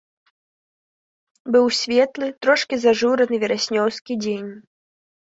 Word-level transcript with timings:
Быў 1.57 1.65
светлы, 1.81 2.27
трошкі 2.47 2.75
зажураны, 2.87 3.35
вераснёўскі 3.47 4.23
дзень. 4.27 4.51